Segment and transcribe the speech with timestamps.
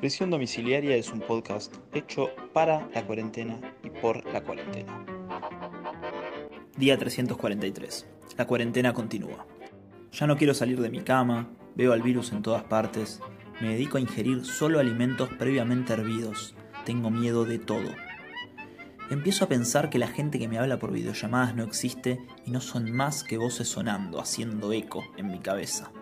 [0.00, 5.04] Prisión Domiciliaria es un podcast hecho para la cuarentena y por la cuarentena.
[6.78, 8.06] Día 343.
[8.38, 9.44] La cuarentena continúa.
[10.12, 13.20] Ya no quiero salir de mi cama, veo al virus en todas partes,
[13.60, 16.54] me dedico a ingerir solo alimentos previamente hervidos,
[16.86, 17.90] tengo miedo de todo.
[19.10, 22.62] Empiezo a pensar que la gente que me habla por videollamadas no existe y no
[22.62, 25.92] son más que voces sonando, haciendo eco en mi cabeza.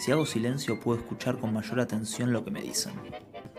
[0.00, 2.94] Si hago silencio puedo escuchar con mayor atención lo que me dicen.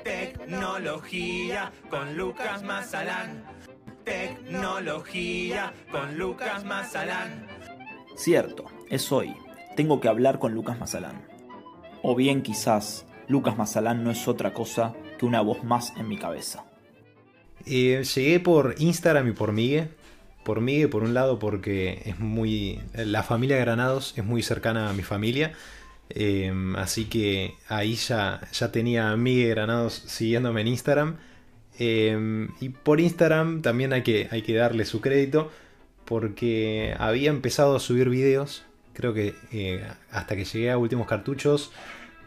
[0.03, 3.43] Tecnología con Lucas Mazalán.
[4.03, 7.45] Tecnología con Lucas Mazalán.
[8.15, 9.35] Cierto, es hoy.
[9.75, 11.21] Tengo que hablar con Lucas Mazalán.
[12.01, 16.17] O bien quizás Lucas Mazalán no es otra cosa que una voz más en mi
[16.17, 16.65] cabeza.
[17.67, 19.89] Eh, llegué por Instagram y por Migue.
[20.43, 22.81] Por Migue, por un lado, porque es muy.
[22.95, 25.53] La familia Granados es muy cercana a mi familia.
[26.15, 31.17] Em, así que ahí ya, ya tenía a Miguel Granados siguiéndome en Instagram.
[31.79, 35.51] Em, y por Instagram también hay que, hay que darle su crédito
[36.05, 38.63] porque había empezado a subir videos.
[38.93, 41.71] Creo que eh, hasta que llegué a últimos cartuchos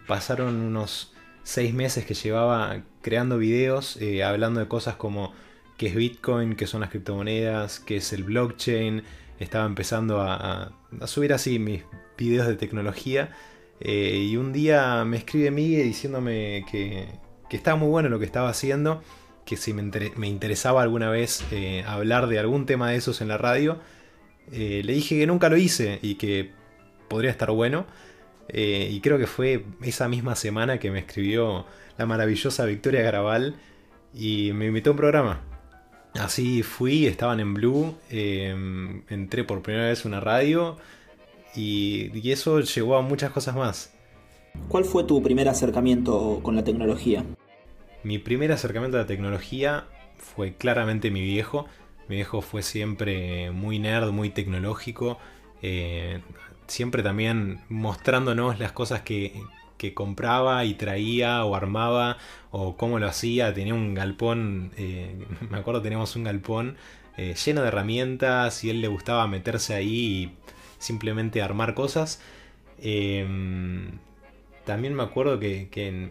[0.07, 5.35] pasaron unos seis meses que llevaba creando videos, eh, hablando de cosas como
[5.77, 9.03] qué es Bitcoin, qué son las criptomonedas, qué es el blockchain.
[9.39, 11.83] Estaba empezando a, a subir así mis
[12.17, 13.31] videos de tecnología.
[13.81, 17.07] Eh, y un día me escribe Miguel diciéndome que,
[17.51, 19.01] estaba muy bueno lo que estaba haciendo,
[19.45, 23.39] que si me, interesaba alguna vez eh, hablar de algún tema de esos en la
[23.39, 23.79] radio.
[24.51, 26.51] Eh, le dije que nunca lo hice y que
[27.09, 27.87] podría estar bueno.
[28.53, 31.65] y creo que fue esa misma semana que me escribió
[31.97, 33.55] la maravillosa Victoria Garabal
[34.13, 35.41] y me invitó a un programa.
[36.15, 40.77] Así fui, estaban en Blue, entré por primera vez a una radio
[41.55, 43.93] y, eso llevó a muchas cosas más.
[44.69, 47.25] ¿Cuál fue tu primer acercamiento con la tecnología?
[48.03, 49.87] Mi primer acercamiento a la tecnología
[50.19, 51.67] fue claramente mi viejo.
[52.09, 55.19] Mi viejo fue siempre muy nerd, muy tecnológico.
[55.63, 56.21] Eh,
[56.67, 59.33] siempre también mostrándonos las cosas que,
[59.93, 62.17] compraba y traía o armaba
[62.51, 63.53] o cómo lo hacía.
[63.53, 65.15] Tenía un galpón, eh,
[65.51, 66.79] me acuerdo teníamos un galpón
[67.19, 70.33] eh, lleno de herramientas y él le gustaba meterse ahí y
[70.85, 72.21] simplemente armar cosas.
[72.79, 73.99] Em,
[74.65, 76.11] también me acuerdo que,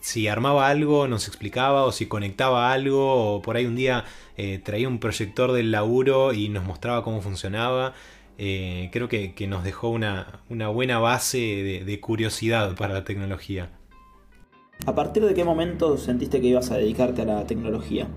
[0.00, 4.04] si armaba algo nos explicaba o si conectaba algo o por ahí un día
[4.36, 7.94] eh, traía un proyector del laburo y nos mostraba cómo funcionaba.
[8.38, 11.38] Eh, creo que, nos dejó una, buena base
[11.86, 13.70] de, curiosidad para la tecnología.
[14.86, 18.08] ¿A partir de qué momento sentiste que ibas a dedicarte a la tecnología?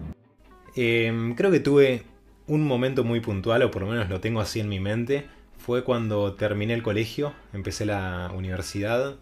[0.76, 2.04] Em, creo que tuve
[2.48, 5.26] un momento muy puntual, o por lo menos lo tengo así en mi mente,
[5.66, 9.16] fue cuando terminé el colegio, empecé la universidad.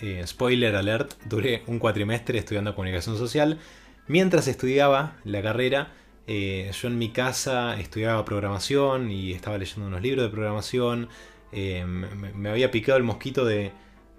[0.00, 3.58] Eh, spoiler alert, duré un cuatrimestre estudiando comunicación social.
[4.08, 5.92] Mientras estudiaba la carrera,
[6.26, 11.10] eh, yo en mi casa estudiaba programación y estaba leyendo unos libros de programación.
[11.52, 13.72] Eh, me, había picado el mosquito de,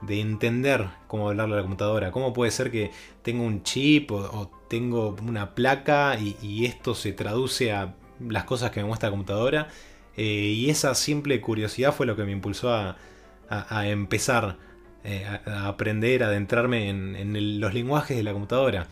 [0.07, 2.11] entender cómo hablarle a la computadora.
[2.11, 2.91] ¿Cómo puede ser que
[3.23, 8.69] tengo un chip o, tengo una placa y, y, esto se traduce a las cosas
[8.69, 9.69] que me muestra la computadora?
[10.15, 12.97] Eh, y esa simple curiosidad fue lo que me impulsó a,
[13.85, 14.57] empezar
[15.03, 18.87] eh, a, aprender, a adentrarme en, los lenguajes de la computadora.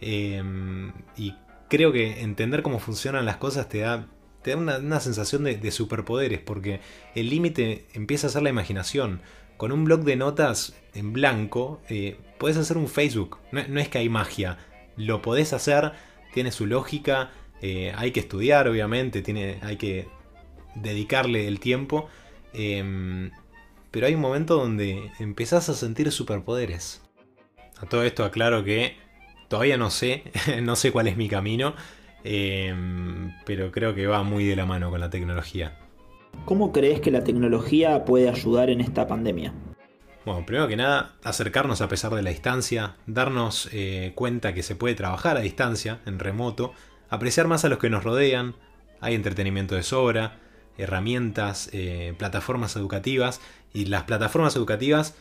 [0.00, 1.34] Em, y
[1.68, 4.06] creo que entender cómo funcionan las cosas te da,
[4.42, 6.80] te da una, sensación de, superpoderes, porque
[7.14, 9.20] el límite empieza a ser la imaginación.
[9.56, 13.38] Con un blog de notas en blanco, eh, puedes hacer un Facebook.
[13.52, 14.58] No, no, es que hay magia.
[14.96, 15.92] Lo podés hacer,
[16.34, 17.30] tiene su lógica.
[17.62, 20.06] hay que estudiar, obviamente, tiene, hay que
[20.82, 22.08] dedicarle el tiempo.
[22.52, 23.30] Em,
[23.90, 27.02] pero hay un momento donde empezás a sentir superpoderes.
[27.78, 28.96] A todo esto aclaro que
[29.48, 30.24] todavía no sé,
[30.62, 31.74] no sé cuál es mi camino,
[32.24, 35.78] em, pero creo que va muy de la mano con la tecnología.
[36.44, 39.52] ¿Cómo crees que la tecnología puede ayudar en esta pandemia?
[40.24, 44.74] Bueno, primero que nada, acercarnos a pesar de la distancia, darnos eh, cuenta que se
[44.74, 46.72] puede trabajar a distancia, en remoto,
[47.08, 48.56] apreciar más a los que nos rodean,
[49.00, 50.40] hay entretenimiento de sobra,
[50.78, 53.40] herramientas, eh, plataformas educativas
[53.72, 55.14] y las plataformas educativas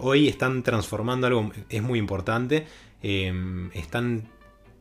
[0.00, 2.66] hoy están transformando algo, es muy importante,
[3.02, 4.28] em, están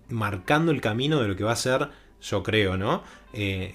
[0.10, 1.90] marcando el camino de lo que va a ser,
[2.22, 3.04] yo creo, ¿no?
[3.34, 3.74] Eh,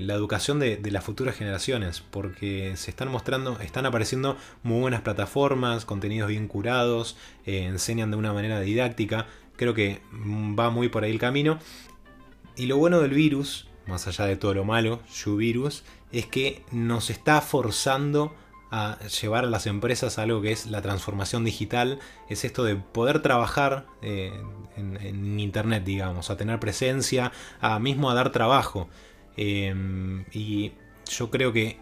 [0.00, 5.84] la educación de, las futuras generaciones, porque se están mostrando, están apareciendo muy buenas plataformas,
[5.84, 9.26] contenidos bien curados, eh, enseñan de una manera didáctica,
[9.56, 10.00] creo que
[10.58, 11.58] va muy por ahí el camino.
[12.56, 17.10] Y lo bueno del virus más allá de todo lo malo, virus, es que nos
[17.10, 18.34] está forzando
[18.70, 22.74] a llevar a las empresas a algo que es la transformación digital, es esto de
[22.74, 24.32] poder trabajar eh,
[24.76, 28.88] en, Internet, digamos, a tener presencia, a mismo a dar trabajo.
[29.36, 30.72] Em, y
[31.08, 31.78] yo creo que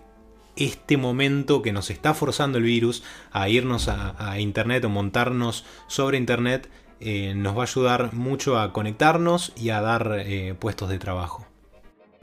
[0.57, 6.19] este momento que nos está forzando el virus a irnos a, Internet o montarnos sobre
[6.19, 6.69] Internet,
[7.01, 11.47] eh, nos va a ayudar mucho a conectarnos y a dar eh, puestos de trabajo.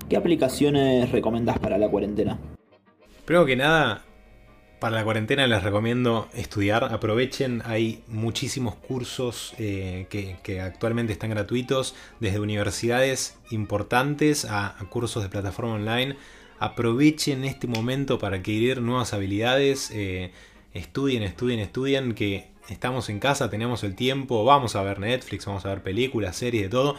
[0.07, 2.39] ¿Qué aplicaciones recomendas para la cuarentena?
[3.25, 4.03] Primero que nada,
[4.79, 11.95] para la cuarentena les recomiendo estudiar, aprovechen, hay muchísimos cursos eh, que, actualmente están gratuitos,
[12.19, 16.15] desde universidades importantes a, cursos de plataforma online.
[16.59, 20.31] Aprovechen este momento para adquirir nuevas habilidades, eh,
[20.73, 25.65] estudien, estudien, estudien, que estamos en casa, tenemos el tiempo, vamos a ver Netflix, vamos
[25.65, 26.95] a ver películas, series, de todo,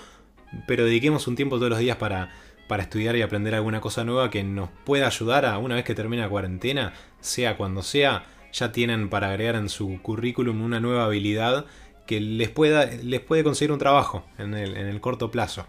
[0.67, 2.31] pero dediquemos un tiempo todos los días para
[2.70, 5.96] para estudiar y aprender alguna cosa nueva que nos pueda ayudar a, una vez que
[5.96, 11.06] termine la cuarentena, sea cuando sea, ya tienen para agregar en su currículum una nueva
[11.06, 11.67] habilidad
[12.06, 15.67] que les, pueda, les puede conseguir un trabajo en el, corto plazo.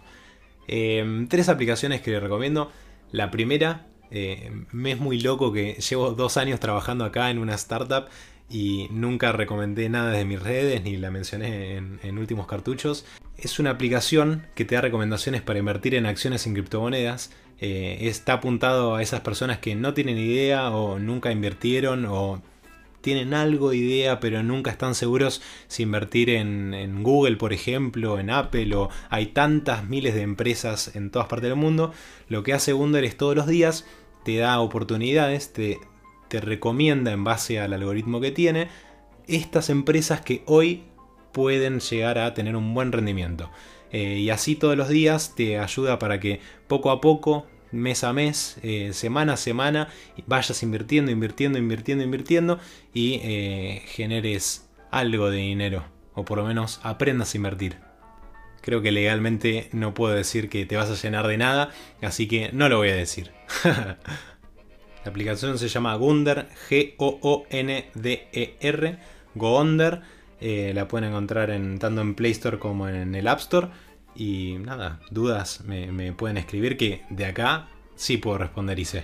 [0.68, 2.70] Em, tres aplicaciones que les recomiendo.
[3.10, 7.56] La primera, eh, me es muy loco que llevo dos años trabajando acá en una
[7.56, 8.06] startup
[8.48, 13.04] y nunca recomendé nada de mis redes ni la mencioné en, últimos cartuchos.
[13.38, 17.32] Es una aplicación que te da recomendaciones para invertir en acciones en criptomonedas.
[17.60, 22.42] Eh, está apuntado a esas personas que no tienen idea o nunca invirtieron o
[23.00, 28.18] tienen algo de idea pero nunca están seguros si invertir en, en, Google por ejemplo,
[28.18, 31.92] en Apple o hay tantas miles de empresas en todas partes del mundo.
[32.28, 33.86] Lo que hace Wunder es todos los días
[34.24, 35.78] te da oportunidades, te
[36.32, 38.68] te recomienda en base al algoritmo que tiene
[39.26, 40.84] estas empresas que hoy
[41.30, 43.50] pueden llegar a tener un buen rendimiento.
[43.90, 48.14] Eh, y así todos los días te ayuda para que poco a poco, mes a
[48.14, 49.88] mes, eh, semana a semana,
[50.26, 52.58] vayas invirtiendo, invirtiendo, invirtiendo, invirtiendo
[52.94, 55.84] y eh, generes algo de dinero.
[56.14, 57.76] O por lo menos aprendas a invertir.
[58.62, 62.48] Creo que legalmente no puedo decir que te vas a llenar de nada, así que
[62.54, 63.32] no lo voy a decir.
[65.04, 67.18] La aplicación se llama Gunder, G-O-O-N-D-E-R,
[69.34, 70.00] Goonder.
[70.40, 73.68] Eh, la pueden encontrar en, tanto en Play Store como en el App Store.
[74.14, 78.86] Y nada, dudas me, pueden escribir que de acá sí puedo responder y.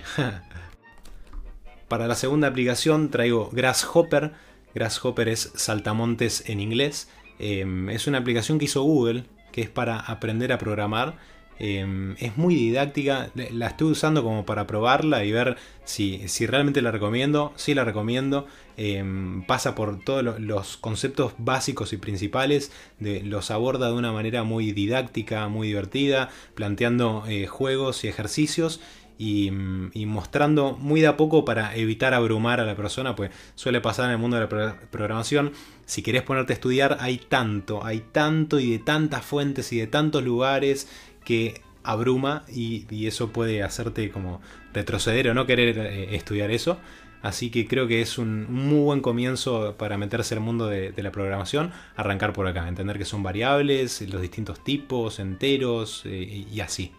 [1.89, 4.31] Para la segunda aplicación traigo Grasshopper.
[4.73, 7.09] Grasshopper es saltamontes en inglés.
[7.39, 11.17] Em, es una aplicación que hizo Google, que es para aprender a programar
[11.59, 16.91] Em, es muy didáctica, la estoy usando como para probarla y ver si, realmente la
[16.91, 17.51] recomiendo.
[17.57, 18.47] Sí la recomiendo.
[18.77, 22.71] Em, pasa por todos los conceptos básicos y principales.
[22.99, 28.79] De, los aborda de una manera muy didáctica, muy divertida, planteando eh, juegos y ejercicios.
[29.21, 34.05] Y, mostrando muy de a poco para evitar abrumar a la persona, pues suele pasar
[34.05, 35.51] en el mundo de la programación.
[35.85, 39.87] Si querés ponerte a estudiar, hay tanto, hay tanto y de tantas fuentes y de
[39.87, 40.87] tantos lugares
[41.23, 44.41] que abruma y, eso puede hacerte como
[44.73, 46.77] retroceder o no querer eh, estudiar eso.
[47.21, 51.11] Así que creo que es un muy buen comienzo para meterse al mundo de, la
[51.11, 56.93] programación, arrancar por acá, entender que son variables, los distintos tipos, enteros eh, y así.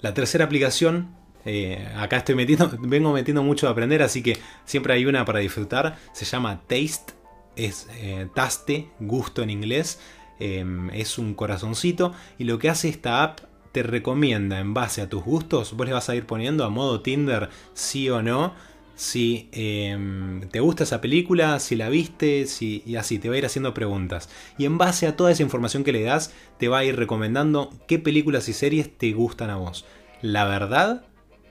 [0.00, 1.14] La tercera aplicación,
[1.44, 5.40] eh, acá estoy metiendo, vengo metiendo mucho a aprender, así que siempre hay una para
[5.40, 7.12] disfrutar, se llama Taste,
[7.56, 7.88] es
[8.34, 10.00] taste, gusto en inglés.
[10.44, 13.38] Em, es un corazoncito y lo que hace esta app
[13.70, 17.00] te recomienda en base a tus gustos, vos le vas a ir poniendo a modo
[17.00, 18.52] Tinder sí o no,
[18.96, 23.38] si em, te gusta esa película, si la viste, si, y así, te va a
[23.38, 24.28] ir haciendo preguntas.
[24.58, 27.70] Y en base a toda esa información que le das, te va a ir recomendando
[27.86, 29.84] qué películas y series te gustan a vos.
[30.22, 31.04] La verdad,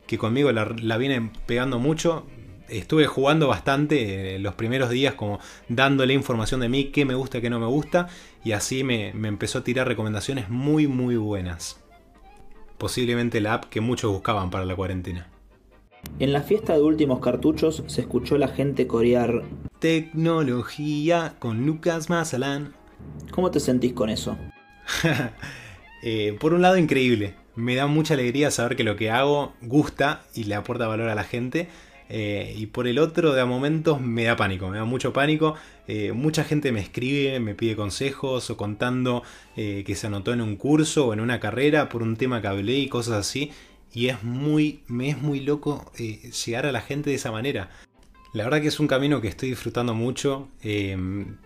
[0.06, 2.26] que conmigo la, la viene pegando mucho,
[2.72, 7.42] estuve jugando bastante eh, los primeros días como dándole información de mí, qué me gusta,
[7.42, 8.08] qué no me gusta,
[8.44, 11.80] y así me, empezó a tirar recomendaciones muy muy buenas.
[12.78, 15.28] Posiblemente la app que muchos buscaban para la cuarentena.
[16.18, 19.44] En la fiesta de últimos cartuchos se escuchó la gente corear
[19.80, 22.74] Tecnología con Lucas Mazalán.
[23.32, 24.38] ¿Cómo te sentís con eso?
[26.04, 30.24] Eh, por un lado increíble, me da mucha alegría saber que lo que hago gusta
[30.34, 31.70] y le aporta valor a la gente.
[32.14, 35.56] Eh, y por el otro, de a momentos me da pánico, me da mucho pánico.
[35.88, 39.24] Eh, mucha gente me escribe, me pide consejos o contando
[39.56, 42.48] eh, que se anotó en un curso o en una carrera por un tema que
[42.50, 43.52] hablé y cosas así.
[43.94, 45.90] Y es muy, me es muy loco
[46.46, 47.70] llegar a la gente de esa manera.
[48.34, 50.50] La verdad que es un camino que estoy disfrutando mucho.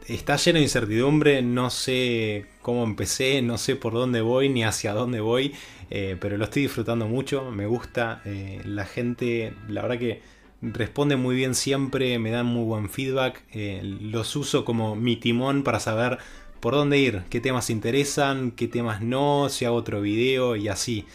[0.07, 4.93] está lleno de incertidumbre, no sé cómo empecé, no sé por dónde voy ni hacia
[4.93, 5.53] dónde voy,
[5.89, 8.21] pero lo estoy disfrutando mucho, me gusta.
[8.63, 10.34] la gente, la verdad que
[10.73, 15.63] responden muy bien siempre, me dan muy buen feedback, eh, los uso como mi timón
[15.63, 16.17] para saber
[16.59, 21.05] por dónde ir, qué temas interesan, qué temas no, si hago otro video y así.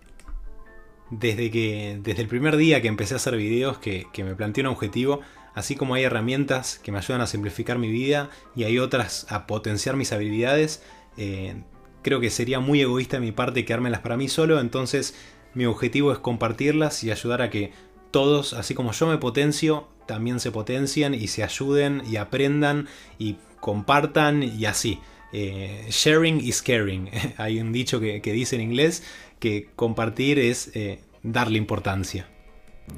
[1.10, 4.68] Desde que desde el primer día que empecé a hacer videos, que, me planteé un
[4.68, 5.20] objetivo,
[5.54, 9.48] así como hay herramientas que me ayudan a simplificar mi vida y hay otras a
[9.48, 10.84] potenciar mis habilidades,
[11.16, 11.56] eh,
[12.02, 15.16] creo que sería muy egoísta de mi parte quedármelas para mí solo, entonces
[15.52, 17.72] mi objetivo es compartirlas y ayudar a que
[18.10, 22.88] todos, así como yo me potencio, también se potencien y se ayuden y aprendan
[23.18, 24.98] y compartan y así.
[25.32, 27.08] Eh, sharing is caring.
[27.36, 29.04] Hay un dicho que, dice en inglés
[29.38, 32.26] que compartir es eh, darle importancia.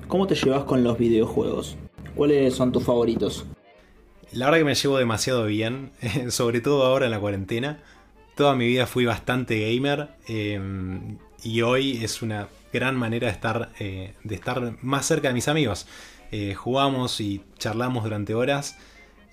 [0.08, 1.76] ¿Cómo te llevas con los videojuegos?
[2.14, 3.44] ¿Cuáles son tus favoritos?
[4.32, 5.92] La verdad que me llevo demasiado bien,
[6.30, 7.82] sobre todo ahora en la cuarentena.
[8.34, 13.70] Toda mi vida fui bastante gamer em, y hoy es una gran manera de estar,
[13.78, 15.86] eh, de estar más cerca de mis amigos.
[16.30, 18.78] Eh, jugamos y charlamos durante horas.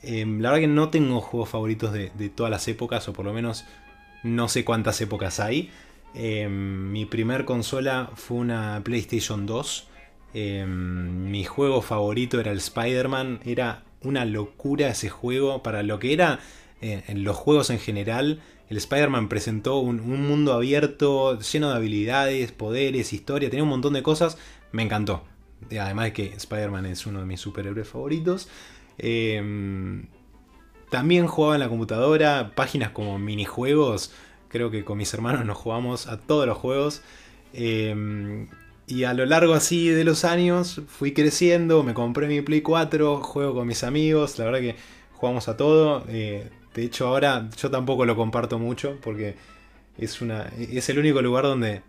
[0.03, 3.34] Em, la verdad que no tengo juegos favoritos de, todas las épocas, o por lo
[3.34, 3.65] menos
[4.24, 5.72] no sé cuántas épocas hay.
[6.13, 9.88] Mi primer consola fue una PlayStation 2.
[10.34, 13.41] Em, mi juego favorito era el Spider-Man.
[13.46, 16.39] Era una locura ese juego para lo que era
[16.81, 23.13] en los juegos en general el Spider-Man presentó un, mundo abierto, lleno de habilidades, poderes,
[23.13, 24.38] historia, tenía un montón de cosas.
[24.71, 25.24] Me encantó.
[25.71, 28.48] Además de que Spider-Man es uno de mis superhéroes favoritos.
[29.00, 30.05] Em,
[30.91, 34.13] también jugaba en la computadora, páginas como minijuegos.
[34.50, 37.01] Creo que con mis hermanos nos jugamos a todos los juegos.
[37.53, 38.50] Em,
[38.86, 43.21] y a lo largo así de los años fui creciendo, me compré mi Play 4,
[43.21, 44.75] juego con mis amigos, la verdad que
[45.13, 46.05] jugamos a todo.
[46.07, 49.35] Eh, de hecho, ahora yo tampoco lo comparto mucho porque
[49.97, 51.81] es, una, es el único lugar donde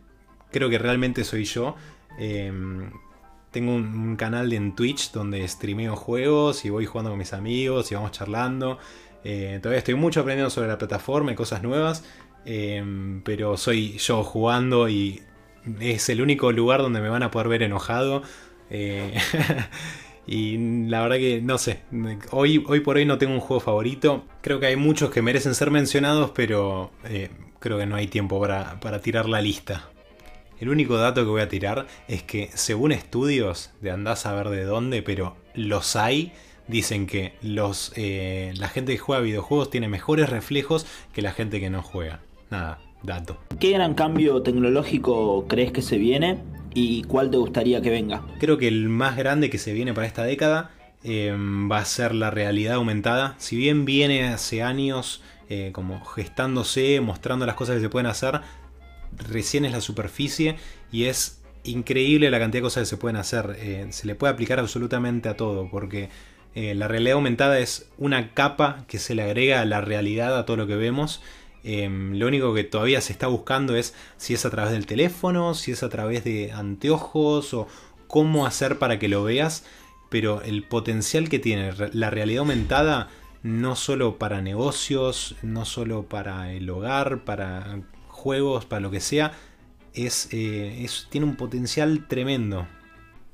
[0.50, 1.76] creo que realmente soy yo.
[2.18, 2.90] Em,
[3.50, 7.94] tengo un, canal en Twitch donde streameo juegos y voy jugando con mis amigos y
[7.94, 8.78] vamos charlando.
[9.24, 12.04] Eh, todavía estoy mucho aprendiendo sobre la plataforma y cosas nuevas.
[12.44, 15.22] Em, pero soy yo jugando y
[15.80, 18.22] es el único lugar donde me van a poder ver enojado.
[18.70, 19.14] Eh,
[20.26, 21.80] Y la verdad que no sé,
[22.30, 24.24] hoy, hoy por hoy no tengo un juego favorito.
[24.42, 28.40] Creo que hay muchos que merecen ser mencionados, pero eh, creo que no hay tiempo
[28.40, 29.88] para, tirar la lista.
[30.58, 34.50] El único dato que voy a tirar es que según estudios, de andás a ver
[34.50, 36.32] de dónde, pero los hay,
[36.68, 41.60] dicen que los, eh, la gente que juega videojuegos tiene mejores reflejos que la gente
[41.60, 42.20] que no juega.
[42.50, 43.38] Nada, dato.
[43.58, 46.38] ¿Qué gran cambio tecnológico crees que se viene
[46.74, 48.22] y cuál te gustaría que venga?
[48.38, 50.70] Creo que el más grande que se viene para esta década
[51.02, 51.34] eh,
[51.70, 53.34] va a ser la realidad aumentada.
[53.38, 58.40] Si bien viene hace años eh, como gestándose, mostrando las cosas que se pueden hacer,
[59.16, 60.56] recién es la superficie
[60.92, 63.56] y es increíble la cantidad de cosas que se pueden hacer.
[63.58, 66.08] Eh, se le puede aplicar absolutamente a todo porque
[66.52, 70.56] la realidad aumentada es una capa que se le agrega a la realidad, a todo
[70.56, 71.22] lo que vemos
[71.62, 75.54] Em, lo único que todavía se está buscando es si es a través del teléfono,
[75.54, 77.68] si es a través de anteojos o
[78.06, 79.64] cómo hacer para que lo veas.
[80.08, 83.08] Pero el potencial que tiene la realidad aumentada,
[83.42, 89.32] no solo para negocios, no solo para el hogar, para juegos, para lo que sea,
[89.94, 92.66] es, eh, es, tiene un potencial tremendo.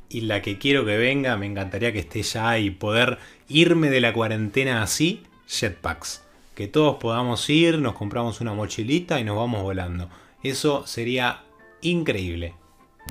[0.09, 3.19] Y la que quiero que venga, me encantaría que esté ya y poder
[3.49, 6.26] irme de la cuarentena así, jetpacks
[6.57, 10.09] que todos podamos ir, nos compramos una mochilita y nos vamos volando.
[10.43, 11.45] Eso sería
[11.83, 12.55] increíble.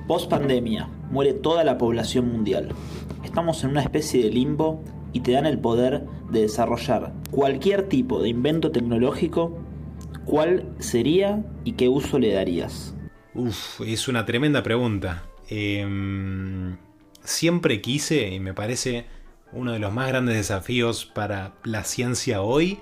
[0.08, 2.70] Post pandemia, muere toda la población mundial.
[3.24, 8.20] Estamos en una especie de limbo y te dan el poder de desarrollar cualquier tipo
[8.20, 9.56] de invento tecnológico.
[10.24, 12.96] ¿Cuál sería y qué uso le darías?
[13.32, 15.22] Uf, es una tremenda pregunta.
[15.48, 16.76] Em,
[17.22, 19.06] siempre quise, y me parece
[19.52, 22.80] uno de los más grandes desafíos para la ciencia hoy,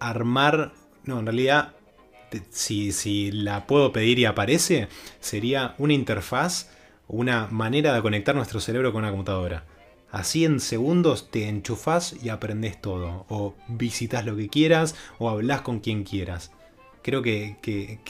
[0.00, 0.72] armar,
[1.04, 1.74] no, en realidad,
[2.50, 4.88] si, si la puedo pedir y aparece,
[5.20, 6.70] sería una interfaz,
[7.06, 9.64] una manera de conectar nuestro cerebro con una computadora.
[10.10, 13.26] Así en segundos te enchufas y aprendes todo.
[13.28, 16.50] O visitas lo que quieras o hablas con quien quieras.
[17.02, 17.56] Creo que,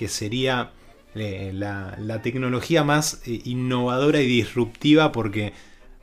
[0.08, 0.72] sería
[1.14, 5.52] eh, la, la, tecnología más eh, innovadora y disruptiva porque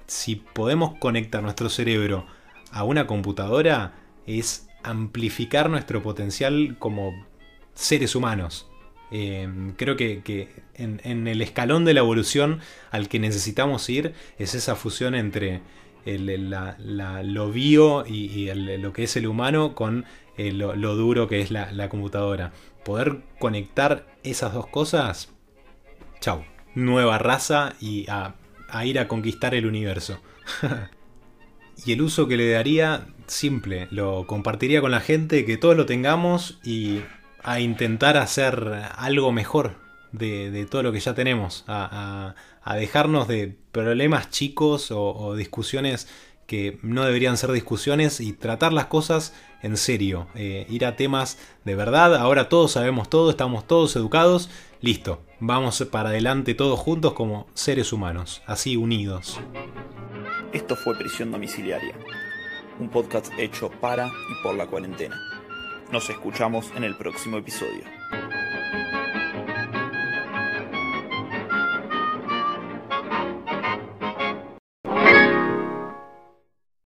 [0.08, 2.26] si podemos conectar nuestro cerebro
[2.72, 3.94] a una computadora
[4.28, 7.26] es amplificar nuestro potencial como
[7.74, 8.70] seres humanos.
[9.12, 12.60] Eh, creo que, en, el escalón de la evolución
[12.92, 15.62] al que necesitamos ir es esa fusión entre
[16.06, 20.06] lo bio y, lo que es el humano con
[20.38, 22.52] eh, lo, duro que es la, computadora.
[22.84, 25.34] Poder conectar esas dos cosas,
[26.20, 28.36] chau, nueva raza y a
[28.86, 30.20] ir a conquistar el universo.
[31.84, 35.86] y el uso que le daría, simple, lo compartiría con la gente, que todos lo
[35.86, 37.02] tengamos y
[37.44, 39.76] a intentar hacer algo mejor
[40.12, 42.36] de, todo lo que ya tenemos, a,
[42.76, 46.08] dejarnos de problemas chicos o, discusiones
[46.48, 51.40] que no deberían ser discusiones y tratar las cosas en serio, eh, ir a temas
[51.64, 57.14] de verdad, ahora todos sabemos todo, estamos todos educados, listo, vamos para adelante todos juntos
[57.14, 59.40] como seres humanos, así unidos.
[60.56, 61.94] Esto fue Prisión Domiciliaria,
[62.80, 65.20] un podcast hecho para y por la cuarentena.
[65.92, 67.84] Nos escuchamos en el próximo episodio.